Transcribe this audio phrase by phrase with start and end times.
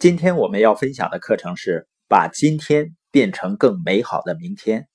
[0.00, 4.88] 今天我们要分享的课程是把今天变成更美好的明天。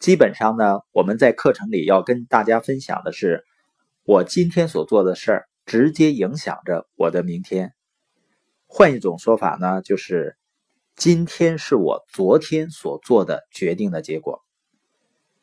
[0.00, 3.44] 基本上呢，我们在课程里要跟大家分享的是，
[4.02, 7.74] 我今天所做的事儿直接影响着我的明天。
[8.66, 10.36] 换一种说法呢，就是
[10.96, 14.40] 今天是我昨天所做的决定的结果。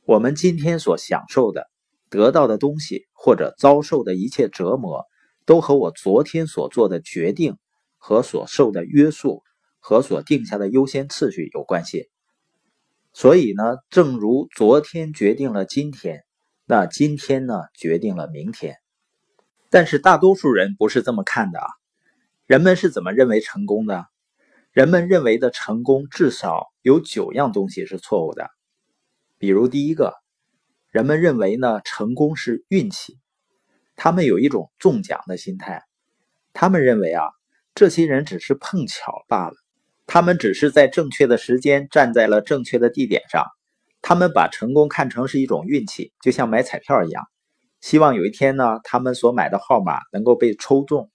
[0.03, 1.69] 我们今天所享受的、
[2.09, 5.05] 得到的东西，或者遭受的一切折磨，
[5.45, 7.57] 都和我昨天所做的决定。
[8.03, 9.43] 和所受的约束
[9.79, 12.09] 和所定下的优先次序有关系，
[13.13, 16.23] 所以呢，正如昨天决定了今天，
[16.65, 18.77] 那今天呢决定了明天。
[19.69, 21.67] 但是大多数人不是这么看的啊！
[22.47, 24.07] 人们是怎么认为成功的？
[24.71, 28.49] 人们认为的成功至少有九样东西是错误的。
[29.37, 30.15] 比如第一个，
[30.89, 33.19] 人们认为呢成功是运气，
[33.95, 35.83] 他们有一种中奖的心态，
[36.51, 37.23] 他们认为啊。
[37.73, 39.55] 这些人只是碰巧罢了，
[40.05, 43.45] 他们只是在正确的时间站在了正确的地点上。
[44.01, 47.23] 他们把成功看成是一种运气，就像买彩票一样，
[47.79, 51.09] 希望有一天呢，他们所买的号码能够被抽中。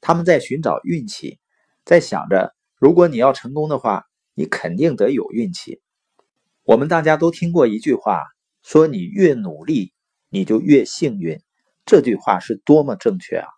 [0.00, 1.38] 他们在寻找运气，
[1.84, 5.80] 在想着，如果你要成功的话，你肯定得有运气。
[6.64, 8.24] 我们大家都听过一句话，
[8.62, 9.92] 说你越努力，
[10.28, 11.40] 你就越幸运。
[11.86, 13.48] 这句话是多么正确啊！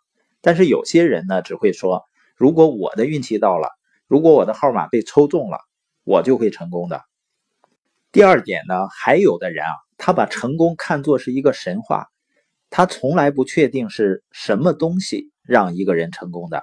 [0.41, 2.05] 但是有些人呢，只会说。
[2.37, 3.71] 如果我的运气到了，
[4.07, 5.59] 如果我的号码被抽中了，
[6.05, 7.03] 我就会成功的。
[8.13, 12.09] 第二点呢，还有的人啊，他把成功看作是一个神话，
[12.69, 16.63] 他从来不确定是什么东西让一个人成功的，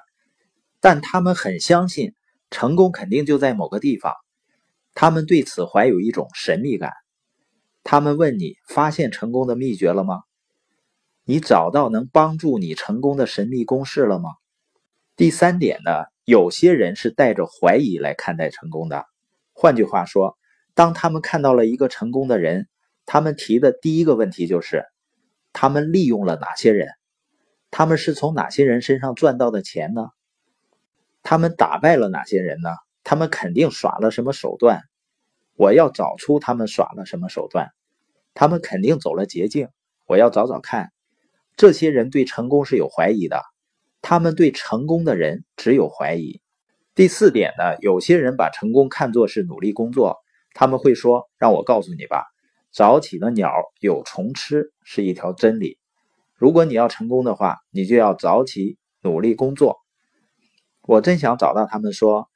[0.79, 2.13] 但他们很相信
[2.51, 4.13] 成功肯定就在某个地方，
[4.93, 6.91] 他们对此怀有一种神秘感。
[7.83, 10.21] 他们问你发现成功的秘诀了吗？
[11.25, 14.29] 你找到能帮助你成功的神秘公式了吗？
[15.15, 15.91] 第三点呢，
[16.25, 19.05] 有些人是带着怀疑来看待成功的。
[19.53, 20.35] 换句话说，
[20.73, 22.67] 当他们看到了一个成功的人，
[23.05, 24.87] 他们提的第一个问题就是：
[25.53, 26.87] 他们利用了哪些人？
[27.69, 30.07] 他们是从哪些人身上赚到的钱呢？
[31.21, 32.71] 他们打败了哪些人呢？
[33.03, 34.81] 他们肯定耍了什么手段？
[35.55, 37.69] 我要找出他们耍了什么手段。
[38.33, 39.69] 他们肯定走了捷径，
[40.07, 40.91] 我要找找看。
[41.55, 43.43] 这些人对成功是有怀疑的。
[44.03, 46.41] 他们对成功的人只有怀疑。
[46.93, 50.17] 第四点呢，有些人把成功看作是努力工作，
[50.53, 52.25] 他们会说：“让我告诉你吧，
[52.69, 53.49] 早起的鸟
[53.79, 55.79] 有虫吃是一条真理。
[56.35, 59.77] 如果你要成功的话，你就要早起努力工作。”
[60.85, 62.29] 我真想找到他们说，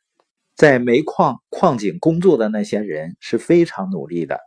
[0.55, 4.39] 在煤矿矿井工作的那些人是非常努力的，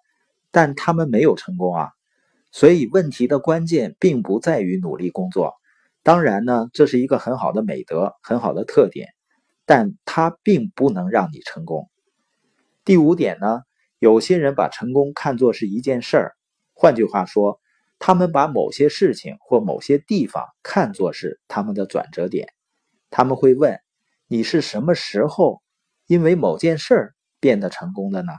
[0.51, 1.91] 但他们没有成功啊。
[2.51, 5.60] 所以问题的关键并不在于努力工作。
[6.03, 9.09] 当然呢，这是一个很好的美德，很好的特点，
[9.67, 11.91] 但它并不能让你成功。
[12.85, 13.61] 第五点呢，
[13.99, 16.33] 有些人把成功看作是一件事儿，
[16.73, 17.61] 换句话说，
[17.99, 22.49] 他们把某些事情或某些地方看作是他们的转折点。
[23.11, 23.79] 他们会问：
[24.27, 25.61] 你是什么时候
[26.07, 28.33] 因为某件事儿变得成功的呢？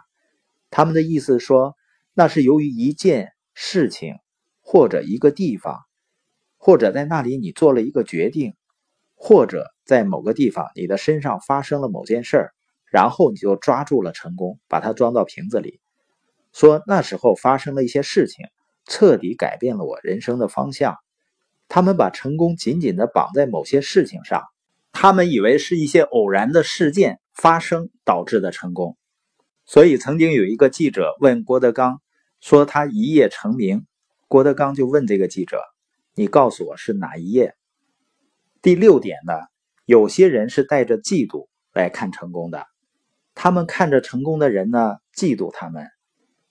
[0.71, 1.75] 他们的意思说，
[2.15, 4.15] 那是由于一件事情
[4.61, 5.79] 或者一个地方。
[6.63, 8.53] 或者在那里你做了一个决定，
[9.15, 12.53] 或者在某个地方你的身上发生了某件事儿，
[12.85, 15.79] 然后你就抓住了成功，把它装到瓶子里，
[16.53, 18.45] 说那时候发生了一些事情，
[18.85, 20.97] 彻底改变了我人生的方向。
[21.67, 24.43] 他们把成功紧紧地绑在某些事情上，
[24.91, 28.95] 他们以为是一些偶然的事件发生导致的成功。
[29.65, 32.03] 所以曾经有一个记者问郭德纲
[32.39, 33.87] 说他一夜成名，
[34.27, 35.59] 郭德纲就问这个记者。
[36.13, 37.55] 你告诉我是哪一页？
[38.61, 39.33] 第六点呢？
[39.85, 42.65] 有些人是带着嫉妒来看成功的，
[43.33, 45.85] 他们看着成功的人呢，嫉妒他们；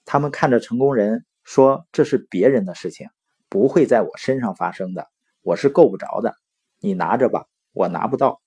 [0.07, 3.09] 他们看着成功人说这是别人的事情，
[3.51, 5.09] 不会在我身上发生的，
[5.43, 6.35] 我是够不着的。
[6.79, 7.45] 你拿着吧，
[7.75, 8.41] 我拿不到。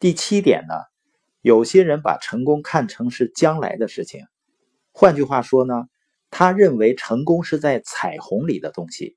[0.00, 0.74] 第七点呢？
[1.40, 4.26] 有些人把成功看成是将来的事情，
[4.90, 5.84] 换句话说呢，
[6.30, 9.16] 他认为成功是在彩虹里的东西。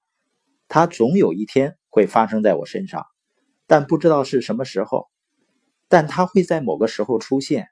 [0.67, 3.05] 它总有一天会发生在我身上，
[3.67, 5.07] 但不知道是什么时候。
[5.87, 7.67] 但它会在某个时候出现。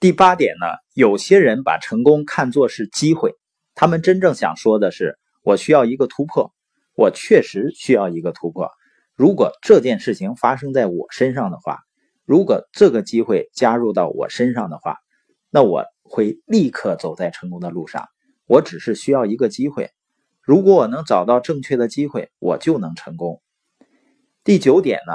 [0.00, 0.66] 第八点呢？
[0.92, 3.36] 有些人把成功看作是机会，
[3.76, 6.52] 他们真正想说的是：我需要一个突破，
[6.96, 8.68] 我确实需要一个突破。
[9.14, 11.78] 如果这件事情发生在我身上的话，
[12.24, 14.96] 如果这个机会加入到我身上的话，
[15.48, 18.08] 那我会立刻走在成功的路上。
[18.46, 19.90] 我只是需要一个机会。
[20.48, 23.42] 如果我能找到正确的机会，我就能成功。
[24.44, 25.12] 第九点呢，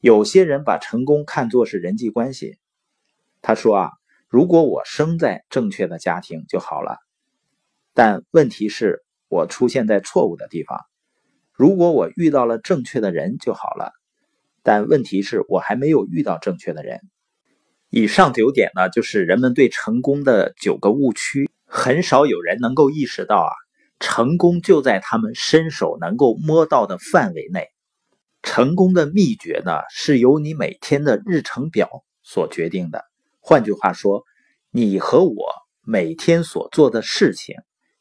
[0.00, 2.56] 有些人把成功看作是人际关系。
[3.42, 3.90] 他说啊，
[4.30, 6.96] 如果我生在正确的家庭就好了，
[7.92, 10.80] 但问题是，我出现在错误的地方。
[11.52, 13.92] 如果我遇到了正确的人就好了，
[14.62, 17.02] 但问题是我还没有遇到正确的人。
[17.90, 21.50] 以上九点呢，就是人们对成功的九个误区。
[21.66, 23.52] 很少有人能够意识到啊，
[24.02, 27.68] 成功就在他们伸手能够摸到的范围内。
[28.42, 31.88] 成功的秘诀呢，是由你每天的日程表
[32.24, 33.04] 所决定的。
[33.38, 34.24] 换句话说，
[34.72, 35.46] 你和我
[35.80, 37.54] 每天所做的事情，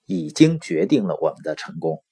[0.07, 2.03] 已经决定了我们的成功。